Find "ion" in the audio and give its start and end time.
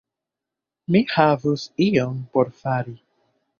1.89-2.19